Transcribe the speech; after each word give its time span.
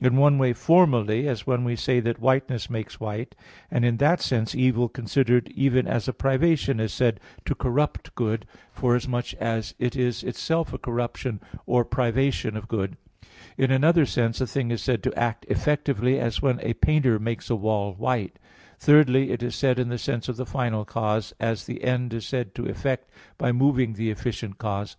In 0.00 0.14
one 0.14 0.38
way, 0.38 0.52
formally, 0.52 1.26
as 1.26 1.44
when 1.44 1.64
we 1.64 1.74
say 1.74 1.98
that 1.98 2.20
whiteness 2.20 2.70
makes 2.70 3.00
white; 3.00 3.34
and 3.68 3.84
in 3.84 3.96
that 3.96 4.20
sense 4.20 4.54
evil 4.54 4.88
considered 4.88 5.48
even 5.56 5.88
as 5.88 6.06
a 6.06 6.12
privation 6.12 6.78
is 6.78 6.92
said 6.92 7.18
to 7.46 7.56
corrupt 7.56 8.14
good, 8.14 8.46
forasmuch 8.72 9.34
as 9.40 9.74
it 9.80 9.96
is 9.96 10.22
itself 10.22 10.72
a 10.72 10.78
corruption 10.78 11.40
or 11.66 11.84
privation 11.84 12.56
of 12.56 12.68
good. 12.68 12.96
In 13.58 13.72
another 13.72 14.06
sense 14.06 14.40
a 14.40 14.46
thing 14.46 14.70
is 14.70 14.80
said 14.82 15.02
to 15.02 15.14
act 15.18 15.46
effectively, 15.48 16.16
as 16.20 16.40
when 16.40 16.60
a 16.60 16.74
painter 16.74 17.18
makes 17.18 17.50
a 17.50 17.56
wall 17.56 17.92
white. 17.94 18.38
Thirdly, 18.78 19.32
it 19.32 19.42
is 19.42 19.56
said 19.56 19.80
in 19.80 19.88
the 19.88 19.98
sense 19.98 20.28
of 20.28 20.36
the 20.36 20.46
final 20.46 20.84
cause, 20.84 21.34
as 21.40 21.64
the 21.66 21.82
end 21.82 22.14
is 22.14 22.24
said 22.24 22.54
to 22.54 22.66
effect 22.68 23.10
by 23.36 23.50
moving 23.50 23.94
the 23.94 24.12
efficient 24.12 24.58
cause. 24.58 24.94